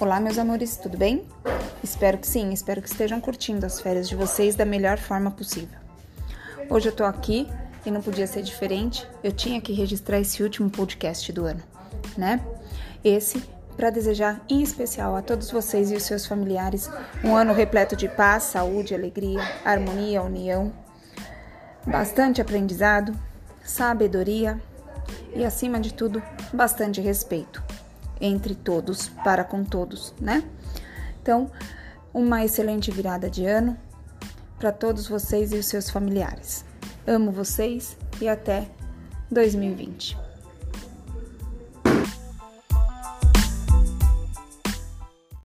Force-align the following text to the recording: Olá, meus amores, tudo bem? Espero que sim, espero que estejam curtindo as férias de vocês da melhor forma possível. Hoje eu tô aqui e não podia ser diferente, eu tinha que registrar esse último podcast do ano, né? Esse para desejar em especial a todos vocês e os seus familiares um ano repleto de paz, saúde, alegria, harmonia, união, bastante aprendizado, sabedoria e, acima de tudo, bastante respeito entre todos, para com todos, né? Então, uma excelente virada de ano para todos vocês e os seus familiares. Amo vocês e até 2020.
Olá, 0.00 0.20
meus 0.20 0.38
amores, 0.38 0.76
tudo 0.76 0.96
bem? 0.96 1.26
Espero 1.82 2.18
que 2.18 2.26
sim, 2.26 2.52
espero 2.52 2.80
que 2.80 2.88
estejam 2.88 3.20
curtindo 3.20 3.66
as 3.66 3.80
férias 3.80 4.08
de 4.08 4.14
vocês 4.14 4.54
da 4.54 4.64
melhor 4.64 4.96
forma 4.96 5.28
possível. 5.28 5.76
Hoje 6.70 6.88
eu 6.88 6.94
tô 6.94 7.02
aqui 7.02 7.48
e 7.84 7.90
não 7.90 8.00
podia 8.00 8.28
ser 8.28 8.42
diferente, 8.42 9.04
eu 9.24 9.32
tinha 9.32 9.60
que 9.60 9.72
registrar 9.72 10.20
esse 10.20 10.40
último 10.40 10.70
podcast 10.70 11.32
do 11.32 11.44
ano, 11.44 11.60
né? 12.16 12.40
Esse 13.02 13.42
para 13.76 13.90
desejar 13.90 14.40
em 14.48 14.62
especial 14.62 15.16
a 15.16 15.22
todos 15.22 15.50
vocês 15.50 15.90
e 15.90 15.96
os 15.96 16.04
seus 16.04 16.26
familiares 16.26 16.88
um 17.24 17.34
ano 17.34 17.52
repleto 17.52 17.96
de 17.96 18.08
paz, 18.08 18.44
saúde, 18.44 18.94
alegria, 18.94 19.42
harmonia, 19.64 20.22
união, 20.22 20.72
bastante 21.84 22.40
aprendizado, 22.40 23.12
sabedoria 23.64 24.60
e, 25.34 25.44
acima 25.44 25.80
de 25.80 25.92
tudo, 25.92 26.22
bastante 26.52 27.00
respeito 27.00 27.60
entre 28.20 28.54
todos, 28.54 29.08
para 29.24 29.44
com 29.44 29.64
todos, 29.64 30.14
né? 30.20 30.42
Então, 31.22 31.50
uma 32.12 32.44
excelente 32.44 32.90
virada 32.90 33.28
de 33.28 33.44
ano 33.44 33.76
para 34.58 34.72
todos 34.72 35.06
vocês 35.06 35.52
e 35.52 35.56
os 35.56 35.66
seus 35.66 35.88
familiares. 35.88 36.64
Amo 37.06 37.30
vocês 37.30 37.96
e 38.20 38.28
até 38.28 38.68
2020. 39.30 40.27